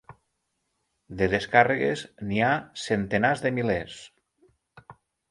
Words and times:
De 1.17 1.25
descàrregues 1.33 2.01
n’hi 2.29 2.39
ha 2.45 2.49
centenars 2.85 3.43
de 3.43 3.51
milers. 3.59 3.99